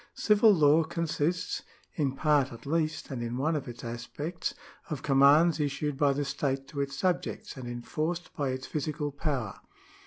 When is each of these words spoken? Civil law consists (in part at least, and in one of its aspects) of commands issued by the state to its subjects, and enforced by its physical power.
Civil 0.15 0.51
law 0.51 0.83
consists 0.83 1.61
(in 1.93 2.13
part 2.15 2.51
at 2.51 2.65
least, 2.65 3.11
and 3.11 3.21
in 3.21 3.37
one 3.37 3.55
of 3.55 3.67
its 3.67 3.83
aspects) 3.83 4.55
of 4.89 5.03
commands 5.03 5.59
issued 5.59 5.95
by 5.95 6.11
the 6.11 6.25
state 6.25 6.67
to 6.69 6.81
its 6.81 6.97
subjects, 6.97 7.55
and 7.55 7.67
enforced 7.67 8.35
by 8.35 8.49
its 8.49 8.65
physical 8.65 9.11
power. 9.11 9.59